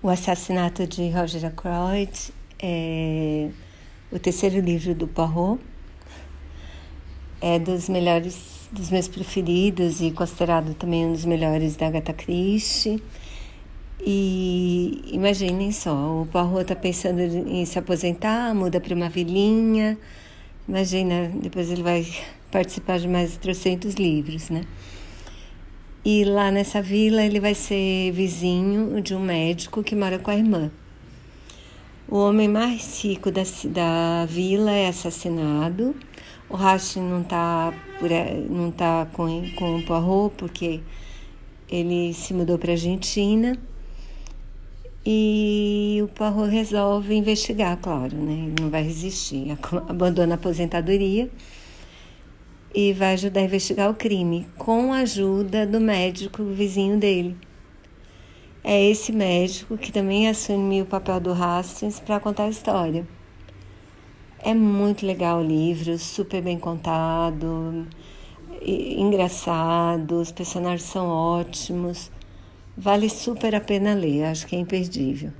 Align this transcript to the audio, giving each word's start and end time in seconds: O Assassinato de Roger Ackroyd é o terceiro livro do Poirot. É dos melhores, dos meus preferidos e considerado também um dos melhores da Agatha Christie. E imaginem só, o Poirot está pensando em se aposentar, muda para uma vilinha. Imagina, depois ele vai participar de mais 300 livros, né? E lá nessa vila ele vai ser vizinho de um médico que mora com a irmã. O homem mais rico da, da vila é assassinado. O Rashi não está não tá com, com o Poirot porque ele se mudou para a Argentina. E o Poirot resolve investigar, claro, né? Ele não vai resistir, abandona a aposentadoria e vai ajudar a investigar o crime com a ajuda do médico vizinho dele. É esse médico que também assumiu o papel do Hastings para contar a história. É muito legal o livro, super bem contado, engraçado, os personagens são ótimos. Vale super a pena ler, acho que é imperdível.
O 0.00 0.08
Assassinato 0.08 0.86
de 0.86 1.10
Roger 1.10 1.44
Ackroyd 1.44 2.32
é 2.60 3.48
o 4.12 4.18
terceiro 4.20 4.60
livro 4.60 4.94
do 4.94 5.08
Poirot. 5.08 5.60
É 7.40 7.58
dos 7.58 7.88
melhores, 7.88 8.68
dos 8.70 8.90
meus 8.90 9.08
preferidos 9.08 10.00
e 10.00 10.12
considerado 10.12 10.72
também 10.74 11.04
um 11.04 11.10
dos 11.10 11.24
melhores 11.24 11.74
da 11.74 11.88
Agatha 11.88 12.12
Christie. 12.12 13.02
E 14.00 15.02
imaginem 15.10 15.72
só, 15.72 16.22
o 16.22 16.28
Poirot 16.30 16.62
está 16.62 16.76
pensando 16.76 17.18
em 17.20 17.64
se 17.64 17.76
aposentar, 17.76 18.54
muda 18.54 18.80
para 18.80 18.94
uma 18.94 19.08
vilinha. 19.08 19.98
Imagina, 20.68 21.28
depois 21.42 21.72
ele 21.72 21.82
vai 21.82 22.06
participar 22.52 23.00
de 23.00 23.08
mais 23.08 23.36
300 23.36 23.94
livros, 23.94 24.48
né? 24.48 24.62
E 26.10 26.24
lá 26.24 26.50
nessa 26.50 26.80
vila 26.80 27.22
ele 27.22 27.38
vai 27.38 27.54
ser 27.54 28.12
vizinho 28.12 28.98
de 29.02 29.14
um 29.14 29.20
médico 29.20 29.82
que 29.82 29.94
mora 29.94 30.18
com 30.18 30.30
a 30.30 30.36
irmã. 30.36 30.70
O 32.08 32.16
homem 32.16 32.48
mais 32.48 33.04
rico 33.04 33.30
da, 33.30 33.42
da 33.66 34.24
vila 34.24 34.70
é 34.70 34.88
assassinado. 34.88 35.94
O 36.48 36.56
Rashi 36.56 36.98
não 36.98 37.20
está 37.20 37.74
não 38.48 38.70
tá 38.70 39.06
com, 39.12 39.50
com 39.54 39.76
o 39.76 39.82
Poirot 39.84 40.34
porque 40.38 40.80
ele 41.68 42.14
se 42.14 42.32
mudou 42.32 42.56
para 42.56 42.70
a 42.70 42.72
Argentina. 42.72 43.58
E 45.04 46.00
o 46.02 46.08
Poirot 46.08 46.48
resolve 46.48 47.14
investigar, 47.14 47.76
claro, 47.76 48.16
né? 48.16 48.46
Ele 48.46 48.54
não 48.58 48.70
vai 48.70 48.82
resistir, 48.82 49.54
abandona 49.86 50.36
a 50.36 50.36
aposentadoria 50.36 51.28
e 52.74 52.92
vai 52.92 53.14
ajudar 53.14 53.40
a 53.40 53.44
investigar 53.44 53.90
o 53.90 53.94
crime 53.94 54.46
com 54.56 54.92
a 54.92 54.98
ajuda 54.98 55.66
do 55.66 55.80
médico 55.80 56.44
vizinho 56.44 56.98
dele. 56.98 57.36
É 58.62 58.90
esse 58.90 59.12
médico 59.12 59.78
que 59.78 59.90
também 59.90 60.28
assumiu 60.28 60.84
o 60.84 60.88
papel 60.88 61.20
do 61.20 61.32
Hastings 61.32 62.00
para 62.00 62.20
contar 62.20 62.44
a 62.44 62.50
história. 62.50 63.06
É 64.40 64.54
muito 64.54 65.06
legal 65.06 65.40
o 65.40 65.46
livro, 65.46 65.98
super 65.98 66.42
bem 66.42 66.58
contado, 66.58 67.86
engraçado, 68.62 70.20
os 70.20 70.30
personagens 70.30 70.82
são 70.82 71.08
ótimos. 71.08 72.10
Vale 72.76 73.08
super 73.08 73.54
a 73.54 73.60
pena 73.60 73.94
ler, 73.94 74.24
acho 74.24 74.46
que 74.46 74.54
é 74.54 74.58
imperdível. 74.58 75.32